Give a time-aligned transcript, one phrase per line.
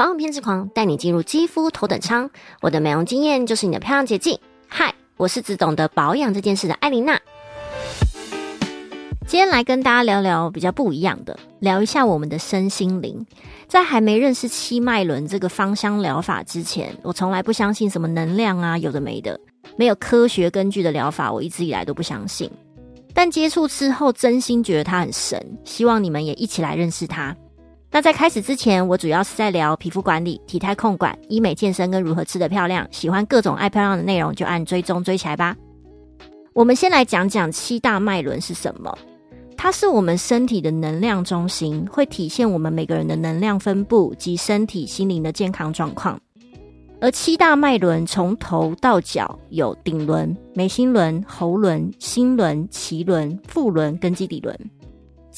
[0.00, 2.30] 保养偏执狂带你进入肌肤头等舱，
[2.62, 4.38] 我的美容经验就是你的漂亮捷径。
[4.66, 7.20] 嗨，我是只懂得保养这件事的艾琳娜。
[9.26, 13.26] 今天来跟大家聊聊比较不一样的，聊一下我们的身心灵。
[13.68, 19.38] 在还没认识七脉轮这个芳香疗法之前，我从来不相信什么能量啊，有的没的，
[19.76, 22.50] 没有科学根据的疗法，我一直以来都不相信。
[23.12, 27.36] 但接触之后，真心觉得它很神，希望你们也一起来认识它。
[27.92, 32.86] 那在开始之前，我主要是在聊皮肤管理、体态控管、医美健身跟如何吃得漂亮。
[32.92, 35.56] 喜欢各种爱漂亮的内容，就按追踪追起来吧。
[36.52, 38.96] 我们先来讲讲七大脉轮是什么。
[39.56, 46.18] 它是我们身体的能量中心，会体现我们每个人的能量分布及身体心灵的健康状况。
[47.00, 54.56] 而七大脉轮从头到脚有顶轮、眉心轮、喉轮、心轮、脐轮、腹轮跟基底轮。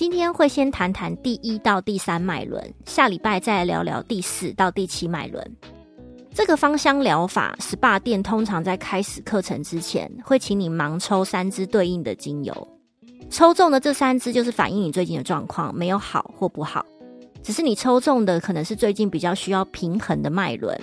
[0.00, 5.56] 今天会先谈谈第一到第三脉轮，下礼拜再来聊聊第四到第七脉轮。
[6.32, 12.68] 这个芳香疗法，SPA 店通常在开始课程之前，会请你盲抽三支对应的精油。
[13.28, 16.82] 抽中的这三支就是反映你最近的状况，没有好或不好，
[17.42, 20.80] 只是你抽中的可能是最近比较需要平衡的脉轮。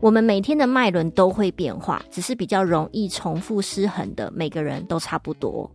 [0.00, 5.70] 我们每天的脉轮都会变化，只是比较容易重复失衡的，每个人都差不多。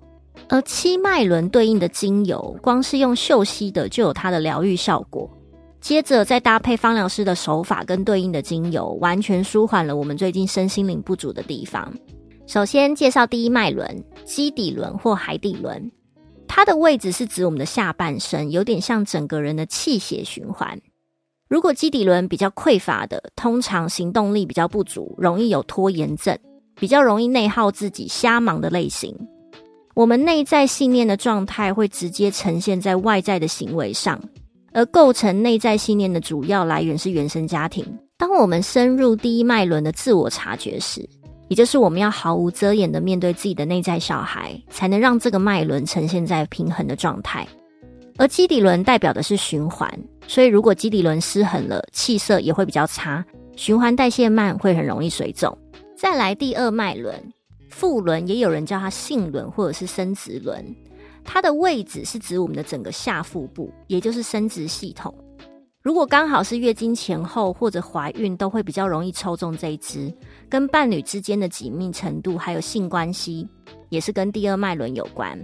[0.49, 5.29] 而七脉轮对应的精油，光是用嗅吸的就有它的疗愈效果，
[5.81, 11.93] 接着再搭配芳疗师的手法跟对应的精油，完全舒缓了我们最近身心灵不足的地方。
[12.45, 15.91] 首先介绍第一脉轮，基底轮或海底轮，
[16.47, 20.79] 它的位置是指我们的下半身，有点像整个人的气血循环。
[21.49, 26.37] 如果基底轮比较匮乏的，通常行动力比较不足，容易有拖延症，
[26.75, 29.13] 比较容易内耗自己、瞎忙的类型。
[29.97, 34.21] 我们内在信念的状态会直接呈现在外在的行为上，
[34.71, 37.83] 而构成内在信念的主要来源是原生家庭。
[38.15, 41.03] 当我们深入第一脉轮的自我察觉时，
[41.47, 47.47] 也就是我们要毫无遮掩的面对自己的内在小孩，才能让这个脉轮呈现在平衡的状态。
[48.17, 49.91] 而基底轮代表的是循环，
[50.27, 55.57] 所以如果基底轮失衡了，气色也会比较差，循环代谢慢，会很容易水肿。
[55.95, 57.15] 再来第二脉轮，
[57.69, 60.75] 副轮，也有人叫它性轮或者是生殖轮，
[61.23, 65.13] 它的位置是指我们的整个下腹部，也就是生殖系统。
[65.83, 70.13] 如果刚好是月经前后或者怀孕，都会比较容易抽中这一支。
[70.49, 73.47] 跟伴侣之间的紧密程度，还有性关系，
[73.87, 75.39] 也是跟第二脉轮有关。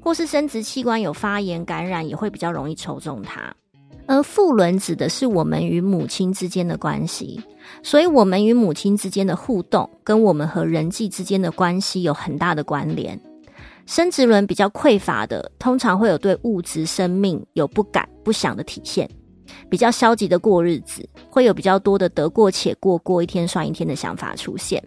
[0.00, 3.54] 或是生殖器官有发炎感染，也会比较容易抽中它。
[4.12, 7.40] 而父轮指的是我们与母亲之间的关系，
[7.82, 13.18] 所以我们与母亲之间的互动，跟我们和人际之间的关系有很大的关联。
[13.86, 19.08] 生殖轮比较匮乏的，通常会有对物质生命有不敢不想的体现。
[19.70, 24.82] 比较消极的过日子，会有比较多的得过且过、过一天算一天的想法出现。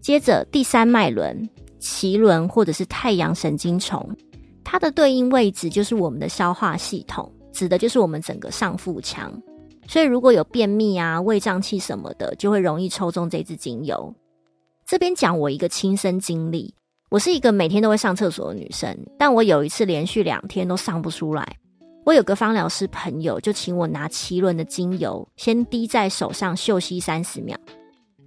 [0.00, 1.46] 接着第三脉轮
[1.78, 4.08] 脐轮或者是太阳神经丛，
[4.64, 9.32] 它的对应位置就是我们的消化系统，指的就是我们整个上腹腔。
[9.86, 14.14] 所以如果有便秘啊、胃胀气什么的，就会容易抽中这支精油。
[14.86, 16.74] 这边讲我一个亲身经历，
[17.10, 21.56] 我是一个每天都会上厕所的女生，但我有一次连续两天都上不出来。
[22.04, 27.56] 我有个芳疗师朋友，就请我拿奇轮的精油，先滴在手上嗅吸三十秒，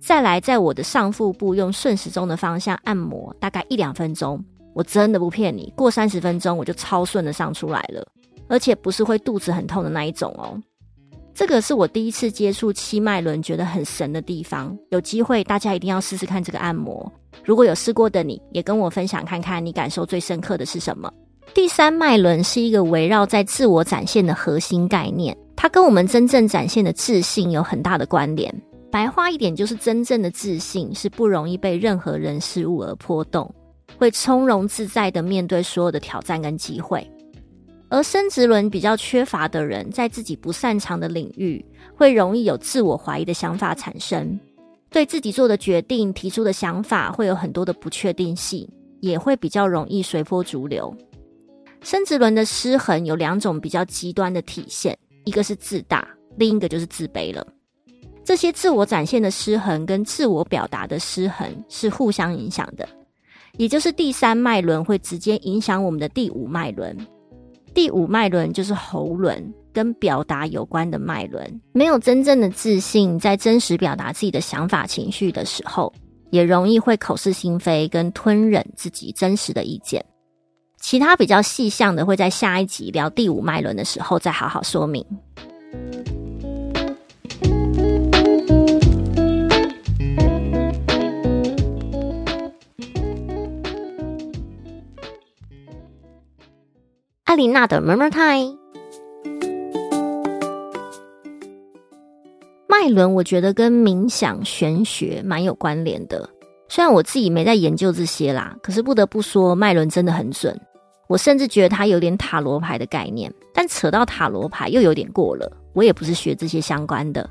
[0.02, 4.44] 再来在我的上腹部用顺时钟的方向按摩，大概一两分钟。
[4.74, 8.06] 我真的不骗你，过三十分钟我就超顺的上出来了，
[8.48, 10.62] 而且不是会肚子很痛的那一种哦。
[11.34, 14.74] 这个是我第一次接触七脉轮，觉得很神的地方。
[14.90, 17.12] 有机会大家一定要试试看这个按摩。
[17.44, 21.12] 如果有试过的，你也跟我分享看看，你感受最深刻的是什么？
[21.54, 28.54] 第三脉轮是一个围绕在自我展现的核心概念，它跟我们真正展现的自信有很大的关联。
[28.90, 33.54] 白话一点，就是真正的自信是不容易被任何人事物而波动，
[33.98, 37.06] 会从容自在的面对所有的挑战跟机会。
[37.96, 41.64] 而生殖轮比较缺乏的人，在自己不擅长的领域，
[41.96, 44.38] 会容易有自我怀疑的想法产生，
[44.90, 48.68] 对自己做的决定、提出的想法会有很多的不确定性，
[49.00, 50.94] 也会比较容易随波逐流。
[51.80, 56.06] 生殖轮的失衡有两种比较极端的体现，一个是自大，
[56.36, 57.48] 另一个就是自卑了。
[58.26, 62.86] 这些自我展现的失衡跟自我表达的失衡是互相影响的，
[63.56, 66.94] 也就是第三脉轮会直接影响我们的第五脉轮。
[67.76, 71.62] 第五脉轮就是喉轮，跟表达有关的脉轮。
[71.74, 75.94] 没有真正的自信，在真实表达自己的想法、情绪的时候，
[76.32, 80.04] 也容易会口是心非，跟吞忍自己真实的意见。
[80.80, 85.06] 其他比较细项的，会在下一集聊第五脉轮的时候再好好说明。
[97.35, 98.58] 艾琳娜的 Murmur Time。
[102.66, 106.29] 脉轮，我觉得跟冥想、玄学蛮有关联的。
[106.70, 110.58] 虽然我自己没在研究这些啦，可是不得不说，脉轮真的很准。
[111.09, 115.52] 我甚至觉得它有点塔罗牌的概念，但扯到塔罗牌又有点过了。
[115.73, 117.29] 我也不是学这些相关的。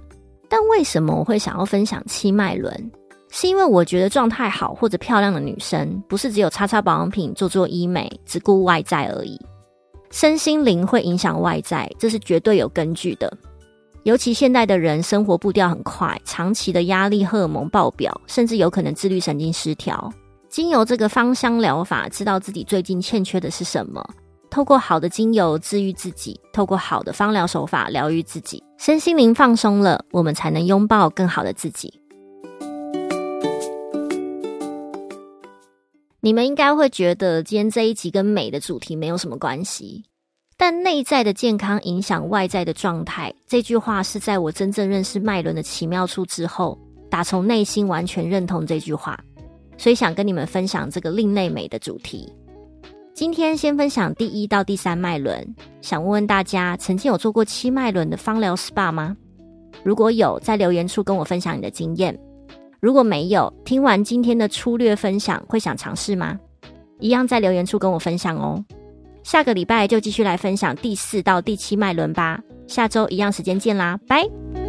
[0.51, 2.93] 但为什么我会想要分享七脉轮？
[3.31, 9.41] 是因为我觉得状态好或者漂亮的女生，不是只有擦擦保养品、做做医美，只顾外在而已。
[10.15, 13.37] 身心灵会影响外在，这是绝对有根据的。
[14.05, 20.09] 尤其现代的人生活步调很快，长期的压力荷尔蒙爆表，甚至有可能自律神经失调。
[20.49, 24.09] 精油这个芳香疗法，知道自己最近欠缺的是什么，
[24.49, 31.93] 透过好的精油治愈自己，透过好的芳疗手法疗愈自己，身心灵放松了，我们才能拥抱更好的自己。
[36.25, 40.03] 你们应该会觉得今天这一集跟美的主题没有什么关系。
[40.57, 46.79] 但内在的健康影响外在的状态，这句话是在我真正认识脉轮的奇妙处之后，
[47.11, 49.23] 打从内心完全认同这句话，
[49.77, 52.33] 所以想跟你们分享这个另类美的主题。
[53.13, 55.47] 今天先分享第一到第三脉轮，
[55.83, 59.15] 想问问大家，曾经有做过七脉轮的芳疗 SPA 吗？
[59.83, 62.15] 如果有，在留言处跟我分享你的经验；
[62.85, 66.39] 如果没有，听完今天的粗略分享，会想尝试吗？
[67.01, 68.63] 一样在留言处跟我分享哦。
[69.23, 72.39] 下个礼拜就继续来分享第四到第七脉轮吧。
[72.67, 74.64] 下周一样时间见啦，拜。